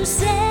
[0.00, 0.49] Når du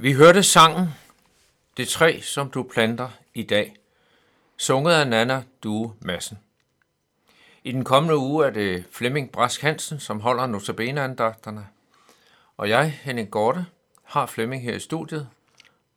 [0.00, 0.88] Vi hørte sangen
[1.76, 3.76] Det træ, som du planter i dag,
[4.56, 6.38] sunget af Nana Due Madsen.
[7.64, 11.66] I den kommende uge er det Flemming Brask Hansen, som holder notabeneandagterne.
[12.56, 13.66] Og jeg, Henning Gorte,
[14.04, 15.28] har Flemming her i studiet.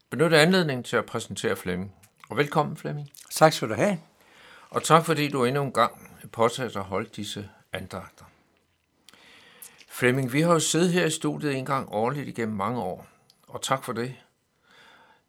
[0.09, 1.93] Benyt anledningen til at præsentere Flemming.
[2.29, 3.11] Og velkommen Flemming.
[3.31, 3.99] Tak skal du have.
[4.69, 8.25] Og tak fordi du endnu en gang påtager dig at holde disse andagter.
[9.89, 13.07] Flemming, vi har jo siddet her i studiet en gang årligt igennem mange år,
[13.53, 14.15] og tak for det.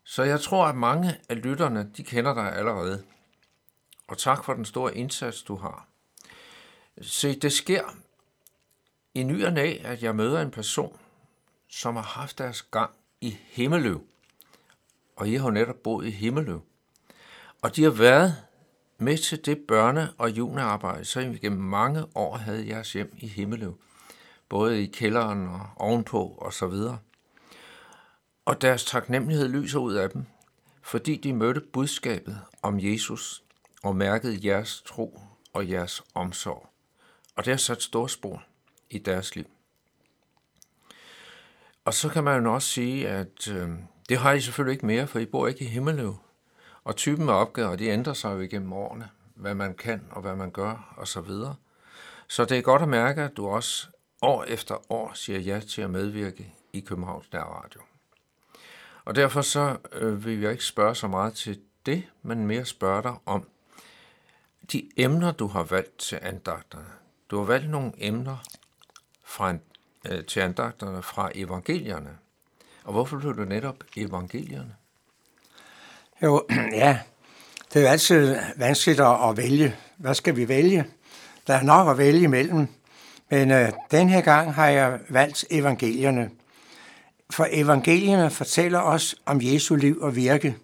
[0.05, 3.05] Så jeg tror, at mange af lytterne, de kender dig allerede.
[4.09, 5.89] Og tak for den store indsats, du har.
[7.03, 7.83] Se, det sker
[9.15, 10.99] i ny og næ, at jeg møder en person,
[11.69, 12.91] som har haft deres gang
[13.21, 14.03] i Himmeløv.
[15.17, 16.63] Og I har jo netop boet i Himmeløv.
[17.63, 18.37] Og de har været
[18.99, 23.29] med til det børne- og juniorarbejde, så I gennem mange år havde jeres hjem i
[23.29, 23.79] Himmeløv.
[24.49, 26.99] Både i kælderen og ovenpå og så videre.
[28.45, 30.27] Og deres taknemmelighed lyser ud af dem,
[30.83, 33.43] fordi de mødte budskabet om Jesus
[33.83, 35.21] og mærkede jeres tro
[35.53, 36.69] og jeres omsorg.
[37.37, 38.43] Og det har sat store spor
[38.91, 39.47] i deres liv.
[41.85, 43.71] Og så kan man jo også sige, at øh,
[44.09, 46.17] det har I selvfølgelig ikke mere, for I bor ikke i Himmeløv.
[46.85, 50.37] Og typen af opgaver, de ændrer sig jo igennem årene, hvad man kan og hvad
[50.37, 51.55] man gør og så videre.
[52.29, 53.87] Så det er godt at mærke, at du også
[54.23, 57.81] år efter år siger ja til at medvirke i Københavns Radio.
[59.05, 63.03] Og derfor så øh, vil jeg ikke spørge så meget til det, men mere spørge
[63.03, 63.49] dig om
[64.73, 66.85] de emner, du har valgt til andagterne.
[67.31, 68.37] Du har valgt nogle emner
[69.25, 69.55] fra
[70.09, 72.11] øh, til andagterne fra evangelierne.
[72.85, 74.75] Og hvorfor blev det netop evangelierne?
[76.23, 76.47] Jo,
[76.83, 76.99] ja,
[77.73, 79.77] det er jo altid vanskeligt at vælge.
[79.97, 80.87] Hvad skal vi vælge?
[81.47, 82.67] Der er nok at vælge imellem.
[83.31, 86.31] Men øh, den her gang har jeg valgt evangelierne.
[87.33, 90.57] For evangelierne fortæller os om Jesu liv og virke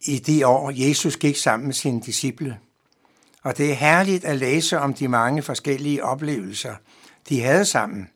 [0.00, 2.58] i de år, Jesus gik sammen med sine disciple.
[3.42, 6.74] Og det er herligt at læse om de mange forskellige oplevelser,
[7.28, 8.08] de havde sammen.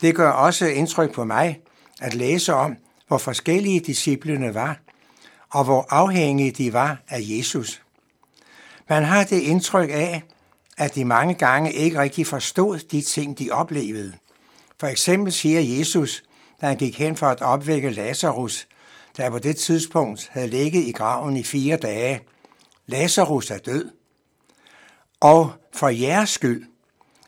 [0.00, 1.60] Det gør også indtryk på mig
[2.00, 2.76] at læse om,
[3.08, 4.78] hvor forskellige disciplene var,
[5.50, 7.82] og hvor afhængige de var af Jesus.
[8.88, 10.22] Man har det indtryk af,
[10.76, 14.12] at de mange gange ikke rigtig forstod de ting, de oplevede.
[14.80, 16.22] For eksempel siger Jesus,
[16.60, 18.68] da han gik hen for at opvække Lazarus,
[19.16, 22.20] der på det tidspunkt havde ligget i graven i fire dage.
[22.86, 23.90] Lazarus er død.
[25.20, 26.66] Og for jeres skyld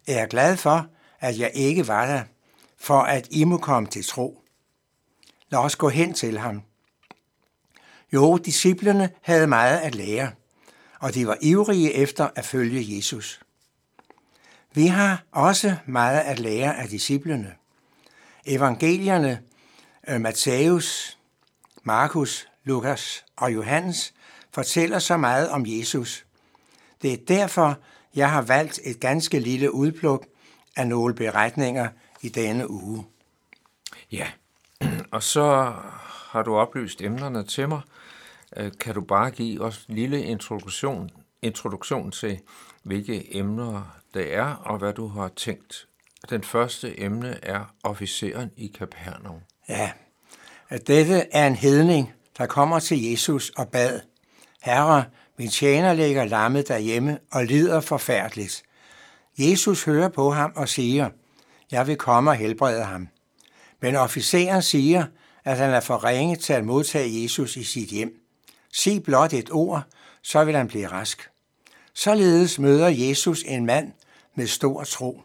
[0.06, 0.86] er jeg glad for,
[1.20, 2.22] at jeg ikke var der,
[2.78, 4.42] for at I må komme til tro.
[5.50, 6.62] Lad os gå hen til ham.
[8.12, 10.32] Jo, disciplerne havde meget at lære,
[11.00, 13.40] og de var ivrige efter at følge Jesus.
[14.74, 17.54] Vi har også meget at lære af disciplene.
[18.46, 19.42] Evangelierne,
[20.08, 21.18] øh, Matthæus,
[21.82, 24.14] Markus, Lukas og Johannes
[24.50, 26.24] fortæller så meget om Jesus.
[27.02, 27.78] Det er derfor,
[28.14, 30.26] jeg har valgt et ganske lille udpluk
[30.76, 31.88] af nogle beretninger
[32.22, 33.06] i denne uge.
[34.12, 34.26] Ja,
[35.12, 35.74] og så
[36.30, 37.80] har du oplyst emnerne til mig.
[38.56, 41.10] Øh, kan du bare give os en lille introduktion,
[41.42, 42.40] introduktion til,
[42.82, 45.86] hvilke emner det er, og hvad du har tænkt?
[46.30, 49.40] Den første emne er officeren i Kapernaum.
[49.68, 49.90] Ja,
[50.68, 54.00] at dette er en hedning, der kommer til Jesus og bad.
[54.62, 55.04] Herre,
[55.38, 58.62] min tjener ligger lammet derhjemme og lider forfærdeligt.
[59.38, 61.10] Jesus hører på ham og siger,
[61.70, 63.08] jeg vil komme og helbrede ham.
[63.80, 65.06] Men officeren siger,
[65.44, 68.20] at han er for ringe til at modtage Jesus i sit hjem.
[68.72, 69.82] Sig blot et ord,
[70.22, 71.30] så vil han blive rask.
[71.94, 73.92] Således møder Jesus en mand
[74.34, 75.22] med stor tro.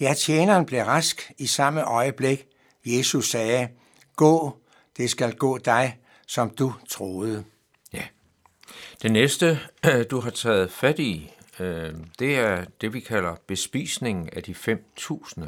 [0.00, 2.46] Ja, tjeneren blev rask i samme øjeblik.
[2.86, 3.68] Jesus sagde,
[4.16, 4.56] gå,
[4.96, 7.44] det skal gå dig, som du troede.
[7.92, 8.02] Ja.
[9.02, 9.60] Det næste,
[10.10, 15.42] du har taget fat i, øh, det er det, vi kalder bespisningen af de 5.000.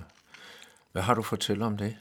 [0.92, 1.96] Hvad har du fortælle om det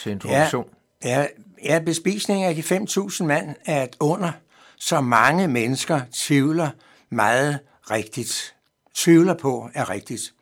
[0.00, 0.68] til introduktion?
[1.04, 1.26] Ja,
[1.64, 4.32] ja bespisningen af de 5.000 mand er et under,
[4.76, 6.70] så mange mennesker tvivler
[7.10, 7.58] meget
[7.90, 8.54] rigtigt.
[8.94, 10.34] Tvivler på er rigtigt.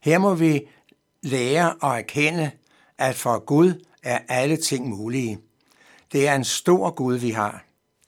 [0.00, 0.62] Her må vi
[1.24, 2.50] lære og erkende,
[2.98, 5.38] at for Gud er alle ting mulige.
[6.12, 7.64] Det er en stor Gud, vi har.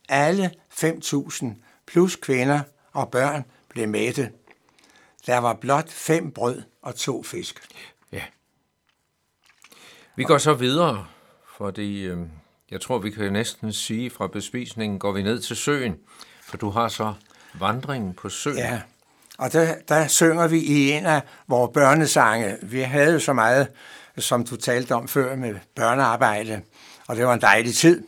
[0.09, 1.47] Alle 5.000
[1.87, 2.61] plus kvinder
[2.93, 4.33] og børn blev mætte.
[5.27, 7.69] Der var blot fem brød og to fisk.
[8.13, 8.23] Ja.
[10.17, 11.07] Vi går så videre,
[11.57, 12.19] fordi øh,
[12.71, 15.97] jeg tror, vi kan næsten sige, fra bespisningen går vi ned til søen,
[16.43, 17.15] for du har så
[17.55, 18.57] vandringen på søen.
[18.57, 18.83] Ja,
[19.39, 22.57] og der, der synger vi i en af vores børnesange.
[22.63, 23.69] Vi havde jo så meget,
[24.19, 26.61] som du talte om før, med børnearbejde,
[27.07, 28.03] og det var en dejlig tid.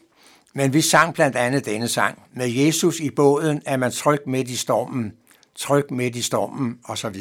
[0.54, 2.22] Men vi sang blandt andet denne sang.
[2.32, 5.12] Med Jesus i båden er man tryg midt i stormen,
[5.54, 7.16] tryg midt i stormen osv.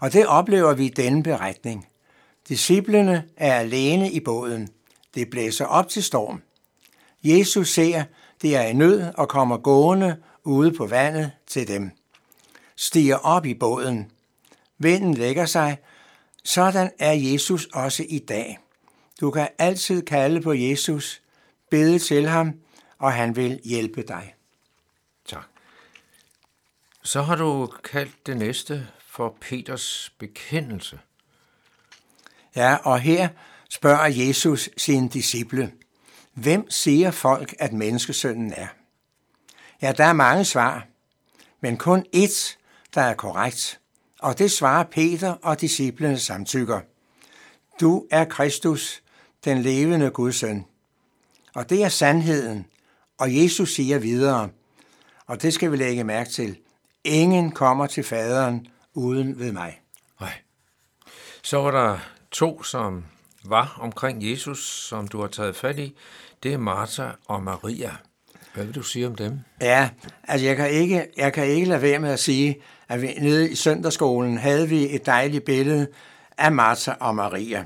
[0.00, 1.86] Og det oplever vi i denne beretning.
[2.48, 4.68] Disciplene er alene i båden.
[5.14, 6.42] Det blæser op til storm.
[7.24, 8.04] Jesus ser,
[8.42, 11.90] det er i nød og kommer gående ude på vandet til dem
[12.82, 14.10] stiger op i båden.
[14.78, 15.78] Vinden lægger sig.
[16.44, 18.58] Sådan er Jesus også i dag.
[19.20, 21.22] Du kan altid kalde på Jesus,
[21.70, 22.54] bede til ham,
[22.98, 24.34] og han vil hjælpe dig.
[25.28, 25.44] Tak.
[27.02, 31.00] Så har du kaldt det næste for Peters bekendelse.
[32.56, 33.28] Ja, og her
[33.70, 35.72] spørger Jesus sine disciple,
[36.34, 38.68] hvem siger folk, at menneskesønnen er?
[39.82, 40.86] Ja, der er mange svar,
[41.60, 42.61] men kun ét
[42.94, 43.80] der er korrekt,
[44.20, 46.80] og det svarer Peter og disciplene samtykker.
[47.80, 49.02] Du er Kristus,
[49.44, 50.64] den levende Guds søn.
[51.54, 52.66] Og det er sandheden,
[53.18, 54.48] og Jesus siger videre,
[55.26, 56.58] og det skal vi lægge mærke til,
[57.04, 59.82] ingen kommer til faderen uden ved mig.
[61.42, 61.98] Så var der
[62.30, 63.04] to, som
[63.44, 65.96] var omkring Jesus, som du har taget fat i.
[66.42, 67.96] Det er Martha og Maria.
[68.54, 69.38] Hvad vil du sige om dem?
[69.60, 69.88] Ja,
[70.28, 72.56] altså jeg kan ikke, jeg kan ikke lade være med at sige,
[72.88, 75.86] at vi, nede i søndagsskolen havde vi et dejligt billede
[76.38, 77.64] af Martha og Maria.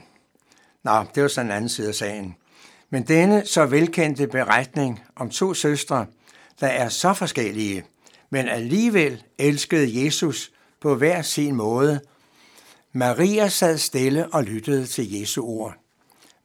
[0.83, 2.37] Nå, det var sådan en anden side af sagen.
[2.91, 6.07] Men denne så velkendte beretning om to søstre,
[6.61, 7.85] der er så forskellige,
[8.31, 12.01] men alligevel elskede Jesus på hver sin måde.
[12.93, 15.75] Maria sad stille og lyttede til Jesu ord.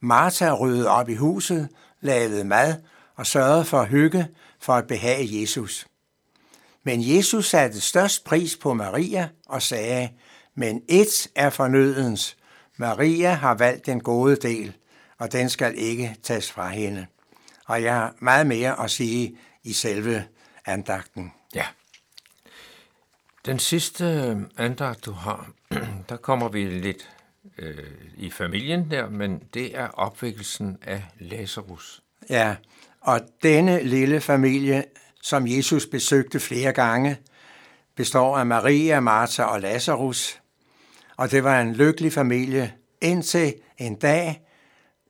[0.00, 1.68] Martha ryddede op i huset,
[2.00, 2.74] lavede mad
[3.16, 4.28] og sørgede for hygge
[4.60, 5.86] for at behage Jesus.
[6.84, 10.10] Men Jesus satte størst pris på Maria og sagde,
[10.54, 12.36] men et er fornødens.
[12.76, 14.72] Maria har valgt den gode del,
[15.18, 17.06] og den skal ikke tages fra hende.
[17.66, 20.24] Og jeg har meget mere at sige i selve
[20.66, 21.32] andagten.
[21.54, 21.66] Ja.
[23.46, 25.50] Den sidste andagt, du har,
[26.08, 27.10] der kommer vi lidt
[27.58, 32.02] øh, i familien der, men det er opvækkelsen af Lazarus.
[32.30, 32.56] Ja,
[33.02, 34.84] og denne lille familie,
[35.22, 37.16] som Jesus besøgte flere gange,
[37.96, 40.40] består af Maria, Martha og Lazarus.
[41.16, 44.42] Og det var en lykkelig familie, indtil en dag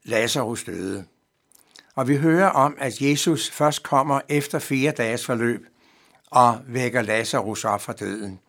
[0.04, 1.04] Lazarus døde.
[1.94, 5.66] Og vi hører om, at Jesus først kommer efter fire dages forløb
[6.30, 8.40] og vækker Lazarus op fra døden.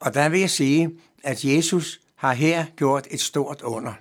[0.00, 0.90] Og der vil jeg sige,
[1.22, 3.92] at Jesus har her gjort et stort under.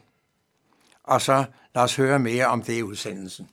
[1.04, 3.50] Og så lad os høre mere om det i udsendelsen.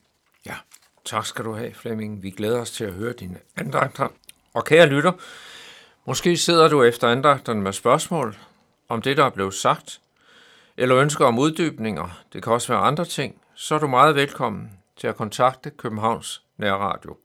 [1.11, 2.23] Tak skal du have, Flemming.
[2.23, 4.09] Vi glæder os til at høre dine andagter.
[4.55, 5.13] Og kære lytter,
[6.07, 8.37] måske sidder du efter andagterne med spørgsmål
[8.89, 10.01] om det, der er blevet sagt,
[10.77, 14.71] eller ønsker om uddybninger, det kan også være andre ting, så er du meget velkommen
[14.97, 17.17] til at kontakte Københavns Nærradio.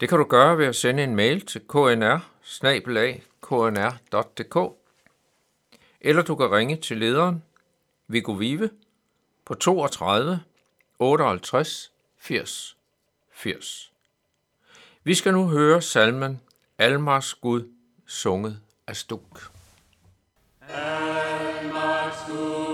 [0.00, 2.18] Det kan du gøre ved at sende en mail til knr
[3.42, 4.56] knr.dk
[6.00, 7.42] eller du kan ringe til lederen
[8.08, 8.70] Viggo Vive
[9.44, 10.40] på 32
[10.98, 11.91] 58
[12.22, 12.76] 80
[13.32, 13.92] 80.
[15.04, 16.40] Vi skal nu høre salmen
[16.78, 17.68] Almars Gud
[18.06, 19.50] sunget af Stuk.
[20.68, 22.71] Almars Gud